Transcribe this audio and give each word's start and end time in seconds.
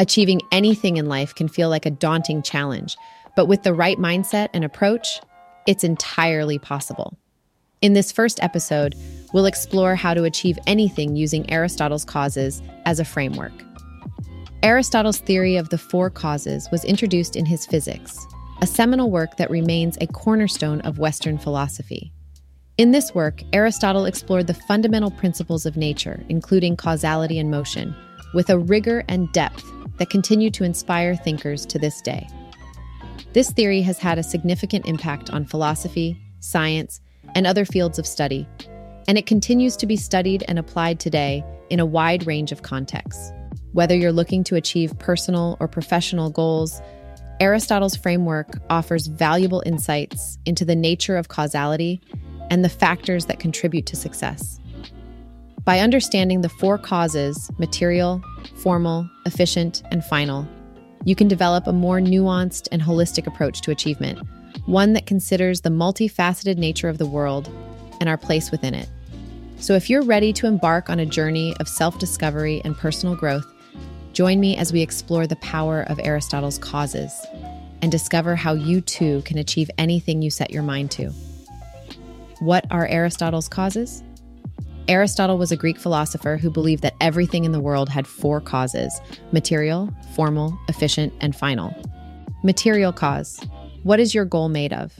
Achieving 0.00 0.40
anything 0.50 0.96
in 0.96 1.10
life 1.10 1.34
can 1.34 1.46
feel 1.46 1.68
like 1.68 1.84
a 1.84 1.90
daunting 1.90 2.40
challenge, 2.40 2.96
but 3.36 3.48
with 3.48 3.64
the 3.64 3.74
right 3.74 3.98
mindset 3.98 4.48
and 4.54 4.64
approach, 4.64 5.20
it's 5.66 5.84
entirely 5.84 6.58
possible. 6.58 7.18
In 7.82 7.92
this 7.92 8.10
first 8.10 8.42
episode, 8.42 8.94
we'll 9.34 9.44
explore 9.44 9.94
how 9.96 10.14
to 10.14 10.24
achieve 10.24 10.58
anything 10.66 11.16
using 11.16 11.50
Aristotle's 11.52 12.06
causes 12.06 12.62
as 12.86 12.98
a 12.98 13.04
framework. 13.04 13.52
Aristotle's 14.62 15.18
theory 15.18 15.56
of 15.56 15.68
the 15.68 15.76
four 15.76 16.08
causes 16.08 16.66
was 16.72 16.82
introduced 16.86 17.36
in 17.36 17.44
his 17.44 17.66
Physics, 17.66 18.26
a 18.62 18.66
seminal 18.66 19.10
work 19.10 19.36
that 19.36 19.50
remains 19.50 19.98
a 20.00 20.06
cornerstone 20.06 20.80
of 20.80 20.98
Western 20.98 21.36
philosophy. 21.36 22.10
In 22.78 22.92
this 22.92 23.14
work, 23.14 23.42
Aristotle 23.52 24.06
explored 24.06 24.46
the 24.46 24.54
fundamental 24.54 25.10
principles 25.10 25.66
of 25.66 25.76
nature, 25.76 26.24
including 26.30 26.74
causality 26.74 27.38
and 27.38 27.50
motion, 27.50 27.94
with 28.32 28.48
a 28.48 28.58
rigor 28.58 29.04
and 29.06 29.30
depth 29.32 29.70
that 30.00 30.10
continue 30.10 30.50
to 30.50 30.64
inspire 30.64 31.14
thinkers 31.14 31.64
to 31.66 31.78
this 31.78 32.00
day. 32.00 32.26
This 33.34 33.52
theory 33.52 33.82
has 33.82 33.98
had 33.98 34.18
a 34.18 34.24
significant 34.24 34.86
impact 34.86 35.30
on 35.30 35.44
philosophy, 35.44 36.18
science, 36.40 37.00
and 37.34 37.46
other 37.46 37.66
fields 37.66 37.98
of 37.98 38.06
study, 38.06 38.48
and 39.06 39.18
it 39.18 39.26
continues 39.26 39.76
to 39.76 39.86
be 39.86 39.96
studied 39.96 40.42
and 40.48 40.58
applied 40.58 40.98
today 40.98 41.44
in 41.68 41.80
a 41.80 41.86
wide 41.86 42.26
range 42.26 42.50
of 42.50 42.62
contexts. 42.62 43.30
Whether 43.72 43.94
you're 43.94 44.10
looking 44.10 44.42
to 44.44 44.56
achieve 44.56 44.98
personal 44.98 45.58
or 45.60 45.68
professional 45.68 46.30
goals, 46.30 46.80
Aristotle's 47.38 47.94
framework 47.94 48.58
offers 48.70 49.06
valuable 49.06 49.62
insights 49.66 50.38
into 50.46 50.64
the 50.64 50.74
nature 50.74 51.16
of 51.16 51.28
causality 51.28 52.00
and 52.50 52.64
the 52.64 52.68
factors 52.70 53.26
that 53.26 53.38
contribute 53.38 53.86
to 53.86 53.96
success. 53.96 54.58
By 55.70 55.78
understanding 55.78 56.40
the 56.40 56.48
four 56.48 56.78
causes 56.78 57.48
material, 57.56 58.20
formal, 58.56 59.08
efficient, 59.24 59.84
and 59.92 60.04
final 60.04 60.44
you 61.04 61.14
can 61.14 61.28
develop 61.28 61.68
a 61.68 61.72
more 61.72 62.00
nuanced 62.00 62.66
and 62.72 62.82
holistic 62.82 63.28
approach 63.28 63.60
to 63.60 63.70
achievement, 63.70 64.18
one 64.66 64.94
that 64.94 65.06
considers 65.06 65.60
the 65.60 65.70
multifaceted 65.70 66.56
nature 66.56 66.88
of 66.88 66.98
the 66.98 67.06
world 67.06 67.48
and 68.00 68.08
our 68.08 68.16
place 68.16 68.50
within 68.50 68.74
it. 68.74 68.88
So, 69.60 69.74
if 69.74 69.88
you're 69.88 70.02
ready 70.02 70.32
to 70.32 70.48
embark 70.48 70.90
on 70.90 70.98
a 70.98 71.06
journey 71.06 71.54
of 71.60 71.68
self 71.68 72.00
discovery 72.00 72.60
and 72.64 72.76
personal 72.76 73.14
growth, 73.14 73.46
join 74.12 74.40
me 74.40 74.56
as 74.56 74.72
we 74.72 74.82
explore 74.82 75.28
the 75.28 75.36
power 75.36 75.82
of 75.82 76.00
Aristotle's 76.00 76.58
causes 76.58 77.14
and 77.80 77.92
discover 77.92 78.34
how 78.34 78.54
you 78.54 78.80
too 78.80 79.22
can 79.22 79.38
achieve 79.38 79.70
anything 79.78 80.20
you 80.20 80.30
set 80.30 80.50
your 80.50 80.64
mind 80.64 80.90
to. 80.90 81.10
What 82.40 82.66
are 82.72 82.88
Aristotle's 82.88 83.48
causes? 83.48 84.02
Aristotle 84.90 85.38
was 85.38 85.52
a 85.52 85.56
Greek 85.56 85.78
philosopher 85.78 86.36
who 86.36 86.50
believed 86.50 86.82
that 86.82 86.96
everything 87.00 87.44
in 87.44 87.52
the 87.52 87.60
world 87.60 87.88
had 87.88 88.08
four 88.08 88.40
causes 88.40 89.00
material, 89.30 89.88
formal, 90.16 90.58
efficient, 90.66 91.12
and 91.20 91.36
final. 91.36 91.72
Material 92.42 92.92
cause. 92.92 93.38
What 93.84 94.00
is 94.00 94.16
your 94.16 94.24
goal 94.24 94.48
made 94.48 94.72
of? 94.72 94.92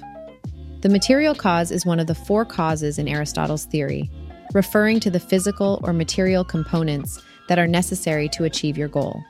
The 0.83 0.89
material 0.89 1.35
cause 1.35 1.73
is 1.73 1.85
one 1.85 1.99
of 1.99 2.07
the 2.07 2.15
four 2.15 2.45
causes 2.45 3.01
in 3.01 3.09
Aristotle's 3.09 3.65
theory, 3.65 4.09
referring 4.55 5.01
to 5.01 5.11
the 5.11 5.19
physical 5.19 5.81
or 5.83 5.93
material 5.93 6.45
components 6.45 7.21
that 7.49 7.59
are 7.59 7.67
necessary 7.67 8.29
to 8.29 8.45
achieve 8.45 8.79
your 8.79 8.87
goal. 8.87 9.21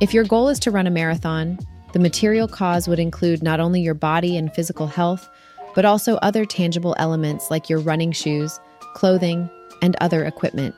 If 0.00 0.12
your 0.12 0.24
goal 0.24 0.48
is 0.48 0.58
to 0.60 0.72
run 0.72 0.88
a 0.88 0.90
marathon, 0.90 1.56
the 1.92 2.00
material 2.00 2.48
cause 2.48 2.88
would 2.88 2.98
include 2.98 3.44
not 3.44 3.60
only 3.60 3.80
your 3.80 3.94
body 3.94 4.36
and 4.36 4.52
physical 4.52 4.88
health, 4.88 5.28
but 5.76 5.84
also 5.84 6.16
other 6.16 6.44
tangible 6.44 6.96
elements 6.98 7.48
like 7.48 7.70
your 7.70 7.78
running 7.78 8.10
shoes, 8.10 8.58
clothing, 8.94 9.48
and 9.82 9.96
other 10.00 10.24
equipment. 10.24 10.74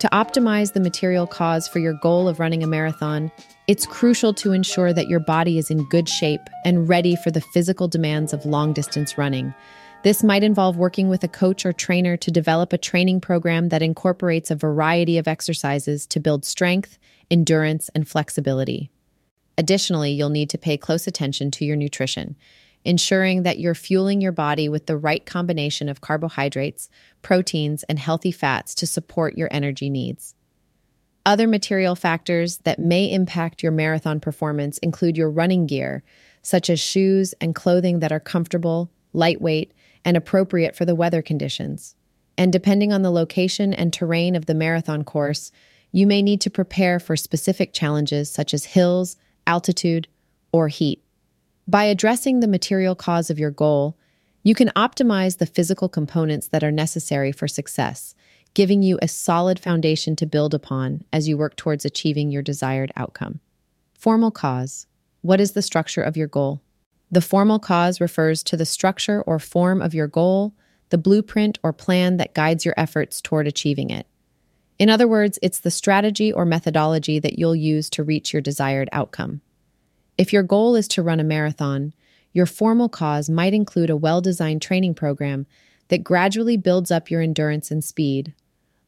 To 0.00 0.08
optimize 0.12 0.72
the 0.72 0.80
material 0.80 1.26
cause 1.26 1.66
for 1.66 1.80
your 1.80 1.94
goal 1.94 2.28
of 2.28 2.38
running 2.38 2.62
a 2.62 2.68
marathon, 2.68 3.32
it's 3.66 3.84
crucial 3.84 4.32
to 4.34 4.52
ensure 4.52 4.92
that 4.92 5.08
your 5.08 5.18
body 5.18 5.58
is 5.58 5.70
in 5.70 5.88
good 5.88 6.08
shape 6.08 6.40
and 6.64 6.88
ready 6.88 7.16
for 7.16 7.32
the 7.32 7.40
physical 7.40 7.88
demands 7.88 8.32
of 8.32 8.46
long 8.46 8.72
distance 8.72 9.18
running. 9.18 9.52
This 10.04 10.22
might 10.22 10.44
involve 10.44 10.76
working 10.76 11.08
with 11.08 11.24
a 11.24 11.28
coach 11.28 11.66
or 11.66 11.72
trainer 11.72 12.16
to 12.16 12.30
develop 12.30 12.72
a 12.72 12.78
training 12.78 13.20
program 13.20 13.70
that 13.70 13.82
incorporates 13.82 14.52
a 14.52 14.56
variety 14.56 15.18
of 15.18 15.26
exercises 15.26 16.06
to 16.06 16.20
build 16.20 16.44
strength, 16.44 16.98
endurance, 17.28 17.90
and 17.96 18.06
flexibility. 18.06 18.90
Additionally, 19.58 20.12
you'll 20.12 20.28
need 20.28 20.50
to 20.50 20.58
pay 20.58 20.76
close 20.76 21.08
attention 21.08 21.50
to 21.50 21.64
your 21.64 21.74
nutrition 21.74 22.36
ensuring 22.88 23.42
that 23.42 23.58
you're 23.58 23.74
fueling 23.74 24.18
your 24.18 24.32
body 24.32 24.66
with 24.66 24.86
the 24.86 24.96
right 24.96 25.26
combination 25.26 25.90
of 25.90 26.00
carbohydrates, 26.00 26.88
proteins, 27.20 27.82
and 27.82 27.98
healthy 27.98 28.32
fats 28.32 28.74
to 28.74 28.86
support 28.86 29.36
your 29.36 29.48
energy 29.50 29.90
needs. 29.90 30.34
Other 31.26 31.46
material 31.46 31.94
factors 31.94 32.56
that 32.64 32.78
may 32.78 33.12
impact 33.12 33.62
your 33.62 33.72
marathon 33.72 34.20
performance 34.20 34.78
include 34.78 35.18
your 35.18 35.28
running 35.28 35.66
gear, 35.66 36.02
such 36.40 36.70
as 36.70 36.80
shoes 36.80 37.34
and 37.42 37.54
clothing 37.54 37.98
that 37.98 38.10
are 38.10 38.18
comfortable, 38.18 38.90
lightweight, 39.12 39.74
and 40.02 40.16
appropriate 40.16 40.74
for 40.74 40.86
the 40.86 40.94
weather 40.94 41.20
conditions. 41.20 41.94
And 42.38 42.50
depending 42.50 42.90
on 42.90 43.02
the 43.02 43.10
location 43.10 43.74
and 43.74 43.92
terrain 43.92 44.34
of 44.34 44.46
the 44.46 44.54
marathon 44.54 45.04
course, 45.04 45.52
you 45.92 46.06
may 46.06 46.22
need 46.22 46.40
to 46.40 46.50
prepare 46.50 46.98
for 46.98 47.16
specific 47.16 47.74
challenges 47.74 48.30
such 48.30 48.54
as 48.54 48.64
hills, 48.64 49.18
altitude, 49.46 50.08
or 50.52 50.68
heat. 50.68 51.02
By 51.68 51.84
addressing 51.84 52.40
the 52.40 52.48
material 52.48 52.94
cause 52.94 53.28
of 53.28 53.38
your 53.38 53.50
goal, 53.50 53.98
you 54.42 54.54
can 54.54 54.70
optimize 54.70 55.36
the 55.36 55.44
physical 55.44 55.86
components 55.86 56.48
that 56.48 56.64
are 56.64 56.72
necessary 56.72 57.30
for 57.30 57.46
success, 57.46 58.14
giving 58.54 58.82
you 58.82 58.98
a 59.02 59.08
solid 59.08 59.60
foundation 59.60 60.16
to 60.16 60.24
build 60.24 60.54
upon 60.54 61.04
as 61.12 61.28
you 61.28 61.36
work 61.36 61.56
towards 61.56 61.84
achieving 61.84 62.30
your 62.30 62.40
desired 62.40 62.90
outcome. 62.96 63.40
Formal 63.92 64.30
cause. 64.30 64.86
What 65.20 65.42
is 65.42 65.52
the 65.52 65.60
structure 65.60 66.00
of 66.00 66.16
your 66.16 66.26
goal? 66.26 66.62
The 67.10 67.20
formal 67.20 67.58
cause 67.58 68.00
refers 68.00 68.42
to 68.44 68.56
the 68.56 68.64
structure 68.64 69.20
or 69.22 69.38
form 69.38 69.82
of 69.82 69.92
your 69.92 70.08
goal, 70.08 70.54
the 70.88 70.96
blueprint 70.96 71.58
or 71.62 71.74
plan 71.74 72.16
that 72.16 72.32
guides 72.32 72.64
your 72.64 72.74
efforts 72.78 73.20
toward 73.20 73.46
achieving 73.46 73.90
it. 73.90 74.06
In 74.78 74.88
other 74.88 75.06
words, 75.06 75.38
it's 75.42 75.60
the 75.60 75.70
strategy 75.70 76.32
or 76.32 76.46
methodology 76.46 77.18
that 77.18 77.38
you'll 77.38 77.54
use 77.54 77.90
to 77.90 78.02
reach 78.02 78.32
your 78.32 78.40
desired 78.40 78.88
outcome. 78.90 79.42
If 80.18 80.32
your 80.32 80.42
goal 80.42 80.74
is 80.74 80.88
to 80.88 81.02
run 81.02 81.20
a 81.20 81.24
marathon, 81.24 81.94
your 82.32 82.44
formal 82.44 82.88
cause 82.88 83.30
might 83.30 83.54
include 83.54 83.88
a 83.88 83.96
well 83.96 84.20
designed 84.20 84.60
training 84.60 84.94
program 84.94 85.46
that 85.88 86.02
gradually 86.02 86.56
builds 86.56 86.90
up 86.90 87.08
your 87.08 87.22
endurance 87.22 87.70
and 87.70 87.84
speed, 87.84 88.34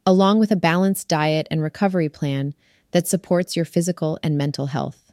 along 0.04 0.40
with 0.40 0.50
a 0.50 0.56
balanced 0.56 1.06
diet 1.06 1.46
and 1.48 1.62
recovery 1.62 2.08
plan 2.08 2.52
that 2.90 3.06
supports 3.06 3.54
your 3.54 3.64
physical 3.64 4.18
and 4.24 4.36
mental 4.36 4.66
health. 4.66 5.12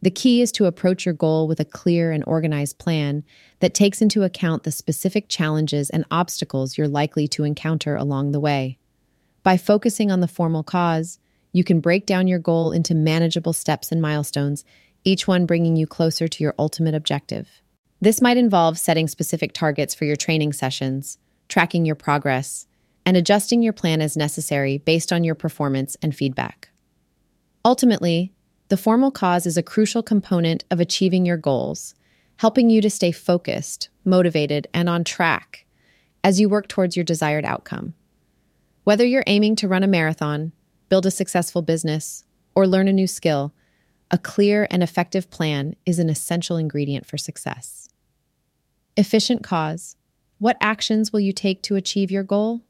The 0.00 0.10
key 0.10 0.42
is 0.42 0.52
to 0.52 0.66
approach 0.66 1.04
your 1.04 1.14
goal 1.14 1.48
with 1.48 1.58
a 1.58 1.64
clear 1.64 2.12
and 2.12 2.24
organized 2.26 2.78
plan 2.78 3.24
that 3.58 3.74
takes 3.74 4.00
into 4.00 4.22
account 4.22 4.62
the 4.62 4.72
specific 4.72 5.28
challenges 5.28 5.90
and 5.90 6.04
obstacles 6.10 6.78
you're 6.78 6.88
likely 6.88 7.26
to 7.28 7.44
encounter 7.44 7.96
along 7.96 8.30
the 8.30 8.40
way. 8.40 8.78
By 9.42 9.56
focusing 9.56 10.10
on 10.10 10.20
the 10.20 10.28
formal 10.28 10.62
cause, 10.62 11.18
you 11.52 11.64
can 11.64 11.80
break 11.80 12.06
down 12.06 12.28
your 12.28 12.38
goal 12.38 12.72
into 12.72 12.94
manageable 12.94 13.52
steps 13.52 13.92
and 13.92 14.00
milestones 14.00 14.64
each 15.04 15.26
one 15.26 15.46
bringing 15.46 15.76
you 15.76 15.86
closer 15.86 16.28
to 16.28 16.42
your 16.42 16.54
ultimate 16.58 16.94
objective. 16.94 17.62
This 18.00 18.20
might 18.20 18.36
involve 18.36 18.78
setting 18.78 19.08
specific 19.08 19.52
targets 19.52 19.94
for 19.94 20.04
your 20.04 20.16
training 20.16 20.52
sessions, 20.52 21.18
tracking 21.48 21.84
your 21.84 21.94
progress, 21.94 22.66
and 23.04 23.16
adjusting 23.16 23.62
your 23.62 23.72
plan 23.72 24.00
as 24.00 24.16
necessary 24.16 24.78
based 24.78 25.12
on 25.12 25.24
your 25.24 25.34
performance 25.34 25.96
and 26.02 26.14
feedback. 26.14 26.70
Ultimately, 27.64 28.32
the 28.68 28.76
formal 28.76 29.10
cause 29.10 29.46
is 29.46 29.56
a 29.56 29.62
crucial 29.62 30.02
component 30.02 30.64
of 30.70 30.80
achieving 30.80 31.26
your 31.26 31.36
goals, 31.36 31.94
helping 32.36 32.70
you 32.70 32.80
to 32.80 32.90
stay 32.90 33.12
focused, 33.12 33.88
motivated, 34.04 34.66
and 34.72 34.88
on 34.88 35.04
track 35.04 35.64
as 36.24 36.40
you 36.40 36.48
work 36.48 36.68
towards 36.68 36.96
your 36.96 37.04
desired 37.04 37.44
outcome. 37.44 37.94
Whether 38.84 39.04
you're 39.04 39.24
aiming 39.26 39.56
to 39.56 39.68
run 39.68 39.82
a 39.82 39.88
marathon, 39.88 40.52
build 40.88 41.06
a 41.06 41.10
successful 41.10 41.62
business, 41.62 42.24
or 42.54 42.66
learn 42.66 42.88
a 42.88 42.92
new 42.92 43.06
skill, 43.06 43.52
a 44.12 44.18
clear 44.18 44.68
and 44.70 44.82
effective 44.82 45.30
plan 45.30 45.74
is 45.86 45.98
an 45.98 46.10
essential 46.10 46.58
ingredient 46.58 47.06
for 47.06 47.16
success. 47.16 47.88
Efficient 48.94 49.42
cause. 49.42 49.96
What 50.38 50.58
actions 50.60 51.12
will 51.12 51.20
you 51.20 51.32
take 51.32 51.62
to 51.62 51.76
achieve 51.76 52.10
your 52.10 52.22
goal? 52.22 52.60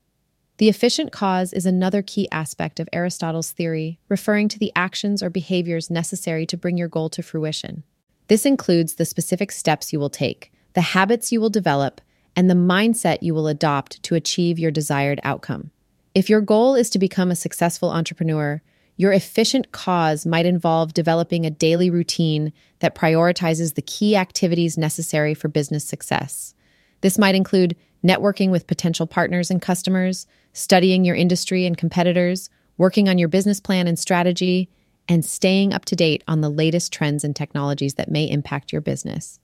The 0.58 0.68
efficient 0.68 1.10
cause 1.10 1.52
is 1.52 1.66
another 1.66 2.00
key 2.00 2.28
aspect 2.30 2.78
of 2.78 2.88
Aristotle's 2.92 3.50
theory, 3.50 3.98
referring 4.08 4.46
to 4.50 4.58
the 4.58 4.70
actions 4.76 5.20
or 5.20 5.30
behaviors 5.30 5.90
necessary 5.90 6.46
to 6.46 6.56
bring 6.56 6.76
your 6.76 6.86
goal 6.86 7.08
to 7.10 7.22
fruition. 7.24 7.82
This 8.28 8.46
includes 8.46 8.94
the 8.94 9.04
specific 9.04 9.50
steps 9.50 9.92
you 9.92 9.98
will 9.98 10.10
take, 10.10 10.52
the 10.74 10.80
habits 10.80 11.32
you 11.32 11.40
will 11.40 11.50
develop, 11.50 12.00
and 12.36 12.48
the 12.48 12.54
mindset 12.54 13.18
you 13.20 13.34
will 13.34 13.48
adopt 13.48 14.00
to 14.04 14.14
achieve 14.14 14.60
your 14.60 14.70
desired 14.70 15.20
outcome. 15.24 15.72
If 16.14 16.30
your 16.30 16.40
goal 16.40 16.76
is 16.76 16.88
to 16.90 17.00
become 17.00 17.32
a 17.32 17.36
successful 17.36 17.90
entrepreneur, 17.90 18.62
your 18.96 19.12
efficient 19.12 19.72
cause 19.72 20.26
might 20.26 20.46
involve 20.46 20.94
developing 20.94 21.44
a 21.44 21.50
daily 21.50 21.90
routine 21.90 22.52
that 22.80 22.94
prioritizes 22.94 23.74
the 23.74 23.82
key 23.82 24.16
activities 24.16 24.76
necessary 24.78 25.34
for 25.34 25.48
business 25.48 25.84
success. 25.84 26.54
This 27.00 27.18
might 27.18 27.34
include 27.34 27.76
networking 28.04 28.50
with 28.50 28.66
potential 28.66 29.06
partners 29.06 29.50
and 29.50 29.62
customers, 29.62 30.26
studying 30.52 31.04
your 31.04 31.16
industry 31.16 31.66
and 31.66 31.76
competitors, 31.76 32.50
working 32.76 33.08
on 33.08 33.18
your 33.18 33.28
business 33.28 33.60
plan 33.60 33.86
and 33.86 33.98
strategy, 33.98 34.68
and 35.08 35.24
staying 35.24 35.72
up 35.72 35.84
to 35.86 35.96
date 35.96 36.22
on 36.28 36.40
the 36.40 36.48
latest 36.48 36.92
trends 36.92 37.24
and 37.24 37.34
technologies 37.34 37.94
that 37.94 38.10
may 38.10 38.28
impact 38.28 38.72
your 38.72 38.80
business. 38.80 39.40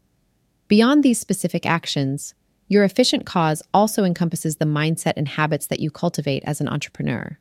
Beyond 0.69 1.03
these 1.03 1.19
specific 1.19 1.67
actions, 1.67 2.35
your 2.69 2.85
efficient 2.85 3.25
cause 3.25 3.63
also 3.73 4.05
encompasses 4.05 4.57
the 4.57 4.67
mindset 4.67 5.15
and 5.17 5.27
habits 5.27 5.67
that 5.69 5.81
you 5.81 5.91
cultivate 5.91 6.45
as 6.45 6.61
an 6.61 6.69
entrepreneur. 6.69 7.39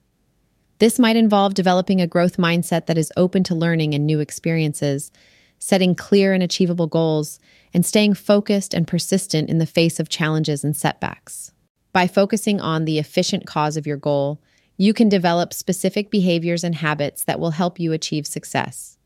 This 0.80 1.00
might 1.00 1.16
involve 1.16 1.56
developing 1.56 2.02
a 2.02 2.08
growth 2.08 2.38
mindset 2.38 2.86
that 2.86 2.98
is 2.98 3.12
open 3.18 3.44
to 3.46 3.56
learning 3.56 3.96
and 3.96 4.06
new 4.06 4.20
experiences, 4.20 5.12
setting 5.58 5.96
clear 5.96 6.34
and 6.34 6.44
achievable 6.44 6.88
goals, 6.88 7.40
and 7.74 7.86
staying 7.86 8.14
focused 8.14 8.74
and 8.74 8.88
persistent 8.88 9.50
in 9.50 9.58
the 9.58 9.66
face 9.66 10.00
of 10.00 10.10
challenges 10.10 10.64
and 10.64 10.78
setbacks. 10.78 11.52
By 11.94 12.06
focusing 12.06 12.62
on 12.62 12.86
the 12.86 13.00
efficient 13.00 13.48
cause 13.48 13.76
of 13.76 13.88
your 13.88 13.98
goal, 13.98 14.40
you 14.78 14.94
can 14.94 15.10
develop 15.10 15.54
specific 15.54 16.12
behaviors 16.12 16.64
and 16.64 16.76
habits 16.76 17.24
that 17.24 17.40
will 17.40 17.52
help 17.52 17.80
you 17.80 17.92
achieve 17.92 18.28
success. 18.28 19.00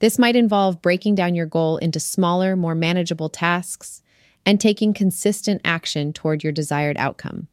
This 0.00 0.18
might 0.18 0.36
involve 0.36 0.82
breaking 0.82 1.14
down 1.14 1.34
your 1.34 1.46
goal 1.46 1.78
into 1.78 1.98
smaller, 1.98 2.54
more 2.54 2.74
manageable 2.74 3.30
tasks 3.30 4.02
and 4.44 4.60
taking 4.60 4.92
consistent 4.92 5.62
action 5.64 6.12
toward 6.12 6.44
your 6.44 6.52
desired 6.52 6.98
outcome. 6.98 7.48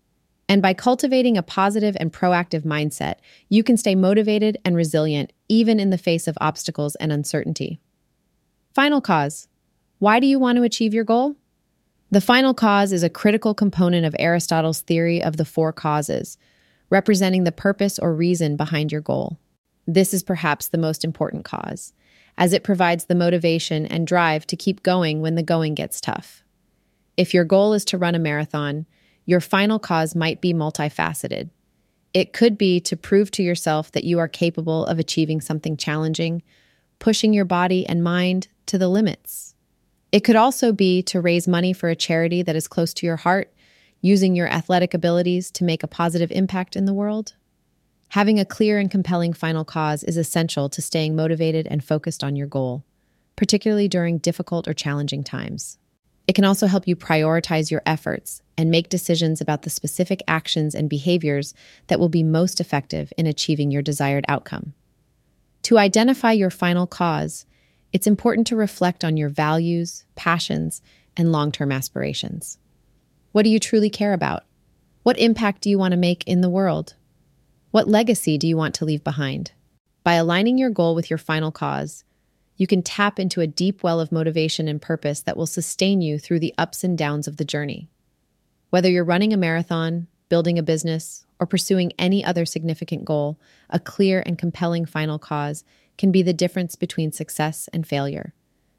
And 0.47 0.61
by 0.61 0.73
cultivating 0.73 1.37
a 1.37 1.43
positive 1.43 1.97
and 1.99 2.13
proactive 2.13 2.61
mindset, 2.61 3.15
you 3.49 3.63
can 3.63 3.77
stay 3.77 3.95
motivated 3.95 4.57
and 4.63 4.75
resilient 4.75 5.33
even 5.49 5.79
in 5.79 5.89
the 5.89 5.97
face 5.97 6.27
of 6.27 6.37
obstacles 6.39 6.95
and 6.95 7.11
uncertainty. 7.11 7.79
Final 8.73 9.01
cause 9.01 9.47
Why 9.99 10.19
do 10.19 10.27
you 10.27 10.37
want 10.37 10.57
to 10.57 10.63
achieve 10.63 10.93
your 10.93 11.03
goal? 11.03 11.35
The 12.11 12.21
final 12.21 12.53
cause 12.53 12.91
is 12.91 13.03
a 13.03 13.09
critical 13.09 13.53
component 13.53 14.05
of 14.05 14.15
Aristotle's 14.19 14.81
theory 14.81 15.21
of 15.21 15.37
the 15.37 15.45
four 15.45 15.73
causes, 15.73 16.37
representing 16.89 17.43
the 17.43 17.51
purpose 17.51 17.97
or 17.97 18.13
reason 18.13 18.55
behind 18.55 18.91
your 18.91 19.01
goal. 19.01 19.39
This 19.87 20.13
is 20.13 20.23
perhaps 20.23 20.67
the 20.67 20.77
most 20.77 21.03
important 21.03 21.45
cause, 21.45 21.93
as 22.37 22.53
it 22.53 22.63
provides 22.63 23.05
the 23.05 23.15
motivation 23.15 23.85
and 23.85 24.05
drive 24.05 24.45
to 24.47 24.55
keep 24.55 24.83
going 24.83 25.21
when 25.21 25.35
the 25.35 25.43
going 25.43 25.73
gets 25.73 25.99
tough. 25.99 26.43
If 27.17 27.33
your 27.33 27.43
goal 27.43 27.73
is 27.73 27.85
to 27.85 27.97
run 27.97 28.15
a 28.15 28.19
marathon, 28.19 28.85
your 29.25 29.41
final 29.41 29.79
cause 29.79 30.15
might 30.15 30.41
be 30.41 30.53
multifaceted. 30.53 31.49
It 32.13 32.31
could 32.31 32.57
be 32.57 32.79
to 32.81 32.95
prove 32.95 33.29
to 33.31 33.43
yourself 33.43 33.91
that 33.91 34.05
you 34.05 34.19
are 34.19 34.27
capable 34.27 34.85
of 34.85 34.99
achieving 34.99 35.41
something 35.41 35.75
challenging, 35.75 36.43
pushing 36.99 37.33
your 37.33 37.45
body 37.45 37.85
and 37.85 38.03
mind 38.03 38.47
to 38.67 38.77
the 38.77 38.87
limits. 38.87 39.53
It 40.11 40.23
could 40.23 40.37
also 40.37 40.71
be 40.71 41.03
to 41.03 41.19
raise 41.19 41.47
money 41.47 41.73
for 41.73 41.89
a 41.89 41.95
charity 41.95 42.41
that 42.43 42.55
is 42.55 42.69
close 42.69 42.93
to 42.93 43.05
your 43.05 43.17
heart, 43.17 43.53
using 43.99 44.35
your 44.35 44.47
athletic 44.47 44.93
abilities 44.93 45.51
to 45.51 45.65
make 45.65 45.83
a 45.83 45.87
positive 45.87 46.31
impact 46.31 46.75
in 46.75 46.85
the 46.85 46.93
world. 46.93 47.33
Having 48.09 48.39
a 48.39 48.45
clear 48.45 48.79
and 48.79 48.89
compelling 48.89 49.33
final 49.33 49.65
cause 49.65 50.03
is 50.03 50.15
essential 50.15 50.69
to 50.69 50.81
staying 50.81 51.15
motivated 51.15 51.67
and 51.67 51.83
focused 51.83 52.23
on 52.23 52.35
your 52.35 52.47
goal, 52.47 52.85
particularly 53.35 53.89
during 53.89 54.19
difficult 54.19 54.67
or 54.67 54.73
challenging 54.73 55.23
times. 55.23 55.79
It 56.27 56.33
can 56.33 56.45
also 56.45 56.67
help 56.67 56.87
you 56.87 56.95
prioritize 56.95 57.69
your 57.69 57.81
efforts 57.85 58.41
and 58.57 58.71
make 58.71 58.89
decisions 58.89 59.41
about 59.41 59.61
the 59.61 59.69
specific 59.69 60.23
actions 60.27 60.73
and 60.73 60.89
behaviors 60.89 61.53
that 61.87 61.99
will 61.99 62.09
be 62.09 62.23
most 62.23 62.59
effective 62.59 63.13
in 63.17 63.27
achieving 63.27 63.71
your 63.71 63.81
desired 63.81 64.25
outcome. 64.27 64.73
To 65.63 65.77
identify 65.77 66.31
your 66.31 66.49
final 66.49 66.87
cause, 66.87 67.45
it's 67.91 68.07
important 68.07 68.47
to 68.47 68.55
reflect 68.55 69.03
on 69.03 69.17
your 69.17 69.29
values, 69.29 70.03
passions, 70.15 70.81
and 71.15 71.31
long 71.31 71.51
term 71.51 71.71
aspirations. 71.71 72.57
What 73.31 73.43
do 73.43 73.49
you 73.49 73.59
truly 73.59 73.89
care 73.89 74.13
about? 74.13 74.43
What 75.03 75.19
impact 75.19 75.61
do 75.61 75.69
you 75.69 75.77
want 75.77 75.91
to 75.91 75.97
make 75.97 76.23
in 76.27 76.41
the 76.41 76.49
world? 76.49 76.95
What 77.71 77.87
legacy 77.87 78.37
do 78.37 78.47
you 78.47 78.57
want 78.57 78.73
to 78.75 78.85
leave 78.85 79.03
behind? 79.03 79.51
By 80.03 80.13
aligning 80.13 80.57
your 80.57 80.69
goal 80.69 80.95
with 80.95 81.09
your 81.09 81.17
final 81.17 81.51
cause, 81.51 82.03
you 82.57 82.67
can 82.67 82.81
tap 82.81 83.19
into 83.19 83.41
a 83.41 83.47
deep 83.47 83.83
well 83.83 83.99
of 83.99 84.11
motivation 84.11 84.67
and 84.67 84.81
purpose 84.81 85.21
that 85.21 85.37
will 85.37 85.45
sustain 85.45 86.01
you 86.01 86.17
through 86.17 86.39
the 86.39 86.53
ups 86.57 86.83
and 86.83 86.97
downs 86.97 87.27
of 87.27 87.37
the 87.37 87.45
journey. 87.45 87.89
Whether 88.69 88.89
you're 88.89 89.03
running 89.03 89.33
a 89.33 89.37
marathon, 89.37 90.07
building 90.29 90.57
a 90.57 90.63
business, 90.63 91.25
or 91.39 91.45
pursuing 91.45 91.91
any 91.99 92.23
other 92.23 92.45
significant 92.45 93.05
goal, 93.05 93.39
a 93.69 93.79
clear 93.79 94.23
and 94.25 94.37
compelling 94.37 94.85
final 94.85 95.19
cause 95.19 95.63
can 95.97 96.11
be 96.11 96.21
the 96.21 96.33
difference 96.33 96.75
between 96.75 97.11
success 97.11 97.69
and 97.73 97.87
failure. 97.87 98.33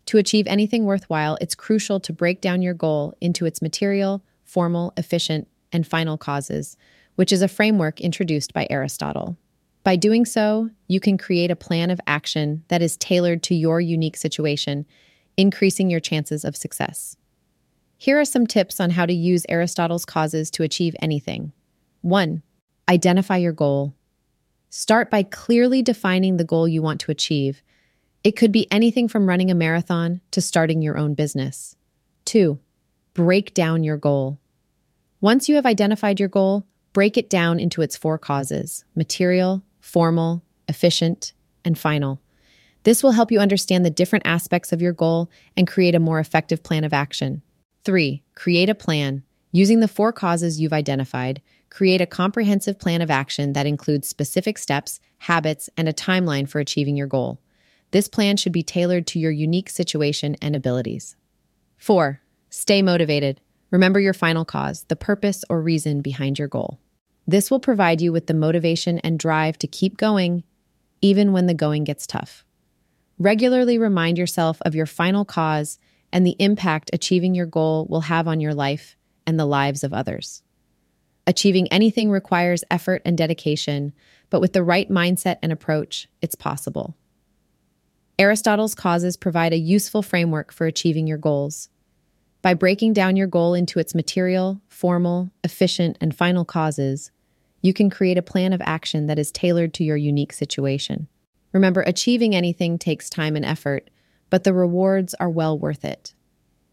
To 0.06 0.19
achieve 0.19 0.46
anything 0.46 0.84
worthwhile, 0.84 1.37
it's 1.40 1.55
crucial 1.55 2.00
to 2.00 2.12
break 2.12 2.40
down 2.40 2.62
your 2.62 2.75
goal 2.75 3.14
into 3.20 3.44
its 3.44 3.61
material, 3.61 4.23
formal, 4.44 4.93
efficient, 4.96 5.49
and 5.73 5.87
final 5.87 6.17
causes, 6.17 6.76
which 7.17 7.32
is 7.32 7.43
a 7.43 7.49
framework 7.49 8.00
introduced 8.00 8.52
by 8.52 8.67
Aristotle. 8.70 9.37
By 9.87 9.94
doing 9.94 10.25
so, 10.25 10.71
you 10.88 10.99
can 10.99 11.17
create 11.17 11.53
a 11.53 11.55
plan 11.55 11.93
of 11.93 12.00
action 12.09 12.65
that 12.67 12.83
is 12.83 12.97
tailored 12.97 13.44
to 13.44 13.55
your 13.55 13.81
unique 13.81 14.17
situation, 14.17 14.85
increasing 15.37 15.88
your 15.91 16.00
chances 16.00 16.44
of 16.44 16.56
success. 16.56 17.17
Here 17.97 18.19
are 18.19 18.25
some 18.25 18.49
tips 18.49 18.81
on 18.81 18.91
how 18.91 19.06
to 19.06 19.12
use 19.12 19.47
Aristotle's 19.49 20.05
causes 20.05 20.50
to 20.50 20.65
achieve 20.65 20.97
anything. 21.00 21.53
1. 22.00 22.43
Identify 22.88 23.37
your 23.37 23.53
goal. 23.53 23.94
Start 24.71 25.09
by 25.09 25.23
clearly 25.23 25.83
defining 25.83 26.37
the 26.37 26.43
goal 26.43 26.67
you 26.67 26.83
want 26.83 26.99
to 27.03 27.12
achieve. 27.12 27.62
It 28.25 28.33
could 28.33 28.50
be 28.50 28.67
anything 28.73 29.06
from 29.06 29.29
running 29.29 29.53
a 29.53 29.55
marathon 29.55 30.21
to 30.33 30.41
starting 30.41 30.83
your 30.83 30.99
own 30.99 31.15
business. 31.15 31.77
2. 32.25 32.59
Break 33.15 33.55
down 33.55 33.85
your 33.85 33.99
goal. 33.99 34.41
Once 35.21 35.49
you 35.49 35.55
have 35.55 35.65
identified 35.65 36.19
your 36.19 36.29
goal, 36.29 36.67
break 36.93 37.17
it 37.17 37.31
down 37.31 37.61
into 37.61 37.83
its 37.83 37.97
four 37.97 38.19
causes 38.19 38.85
material, 38.97 39.62
formal, 39.87 40.43
efficient, 40.69 41.33
and 41.65 41.79
final. 41.79 42.21
This 42.83 43.05
will 43.05 43.12
help 43.12 43.31
you 43.31 43.38
understand 43.38 43.87
the 43.87 43.91
different 43.91 44.27
aspects 44.27 44.73
of 44.73 44.83
your 44.83 44.93
goal 44.93 45.31
and 45.56 45.67
create 45.67 45.94
a 45.94 46.00
more 46.00 46.19
effective 46.19 46.65
plan 46.65 46.83
of 46.83 46.93
action. 46.93 47.41
3. 47.85 48.21
Create 48.35 48.69
a 48.69 48.75
plan. 48.75 49.23
Using 49.53 49.79
the 49.79 49.88
four 49.88 50.12
causes 50.12 50.61
you've 50.61 50.73
identified, 50.73 51.41
create 51.71 52.00
a 52.00 52.06
comprehensive 52.06 52.81
plan 52.81 53.00
of 53.00 53.12
action 53.12 53.53
that 53.53 53.67
includes 53.67 54.09
specific 54.09 54.59
steps, 54.59 54.99
habits, 55.19 55.71
and 55.77 55.88
a 55.88 55.93
timeline 55.93 56.49
for 56.49 56.59
achieving 56.59 56.97
your 56.97 57.06
goal. 57.06 57.41
This 57.93 58.09
plan 58.09 58.37
should 58.37 58.53
be 58.53 58.65
tailored 58.65 59.06
to 59.09 59.21
your 59.21 59.31
unique 59.31 59.71
situation 59.71 60.37
and 60.43 60.56
abilities. 60.56 61.15
4. 61.79 62.21
Stay 62.50 62.83
motivated. 62.83 63.41
Remember 63.71 64.00
your 64.00 64.15
final 64.15 64.44
cause, 64.44 64.85
the 64.88 64.97
purpose 64.97 65.44
or 65.49 65.62
reason 65.62 66.00
behind 66.00 66.41
your 66.41 66.49
goal. 66.49 66.81
This 67.26 67.50
will 67.50 67.61
provide 67.61 68.00
you 68.00 68.12
with 68.12 68.26
the 68.26 68.34
motivation 68.34 68.99
and 69.00 69.18
drive 69.18 69.59
to 69.59 69.66
keep 69.66 69.97
going, 69.97 70.45
even 71.00 71.33
when 71.33 71.47
the 71.47 71.54
going 71.54 71.85
gets 71.85 72.06
tough. 72.06 72.45
Regularly 73.18 73.78
remind 73.78 74.18
yourself 74.18 74.59
of 74.62 74.75
your 74.75 74.87
final 74.87 75.25
cause 75.25 75.78
and 76.12 76.25
the 76.25 76.37
impact 76.38 76.90
achieving 76.92 77.35
your 77.35 77.47
goal 77.47 77.87
will 77.88 78.02
have 78.02 78.28
on 78.28 78.40
your 78.40 78.54
life 78.54 78.97
and 79.26 79.38
the 79.38 79.47
lives 79.47 79.83
of 79.83 79.92
others. 79.92 80.42
Achieving 81.26 81.66
anything 81.68 82.11
requires 82.11 82.62
effort 82.71 83.02
and 83.04 83.18
dedication, 83.18 83.92
but 84.30 84.40
with 84.40 84.52
the 84.52 84.62
right 84.62 84.88
mindset 84.88 85.38
and 85.42 85.50
approach, 85.50 86.09
it's 86.23 86.37
possible. 86.37 86.97
Aristotle's 88.18 88.75
causes 88.75 89.16
provide 89.16 89.52
a 89.52 89.59
useful 89.59 90.02
framework 90.02 90.52
for 90.52 90.66
achieving 90.66 91.06
your 91.06 91.18
goals. 91.18 91.68
By 92.40 92.54
breaking 92.54 92.92
down 92.92 93.16
your 93.16 93.26
goal 93.26 93.54
into 93.54 93.80
its 93.80 93.95
material, 93.95 94.61
formal, 94.68 95.30
efficient, 95.42 95.99
and 96.00 96.14
final 96.14 96.45
causes, 96.45 97.11
you 97.66 97.75
can 97.75 97.90
create 97.90 98.16
a 98.16 98.23
plan 98.23 98.52
of 98.52 98.62
action 98.64 99.08
that 99.08 99.18
is 99.18 99.32
tailored 99.32 99.75
to 99.75 99.85
your 99.85 99.96
unique 99.96 100.32
situation. 100.32 101.08
Remember, 101.52 101.82
achieving 101.82 102.35
anything 102.35 102.78
takes 102.78 103.11
time 103.11 103.35
and 103.35 103.44
effort, 103.44 103.90
but 104.30 104.44
the 104.44 104.54
rewards 104.54 105.14
are 105.14 105.28
well 105.28 105.58
worth 105.58 105.85
it. 105.85 106.14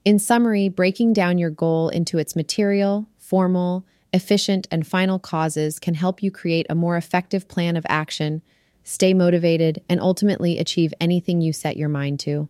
In 0.06 0.20
summary, 0.20 0.70
breaking 0.70 1.14
down 1.14 1.38
your 1.38 1.50
goal 1.50 1.90
into 1.90 2.20
its 2.20 2.36
material, 2.36 3.08
formal, 3.18 3.86
efficient, 4.12 4.68
and 4.70 4.86
final 4.86 5.18
causes 5.18 5.80
can 5.80 5.96
help 5.96 6.22
you 6.22 6.30
create 6.30 6.68
a 6.70 6.76
more 6.76 6.96
effective 6.96 7.48
plan 7.48 7.76
of 7.76 7.86
action, 7.90 8.44
stay 8.84 9.14
motivated, 9.14 9.82
and 9.90 10.00
ultimately 10.00 10.60
achieve 10.60 10.94
anything 11.02 11.42
you 11.42 11.54
set 11.54 11.76
your 11.76 11.90
mind 11.90 12.20
to. 12.20 12.50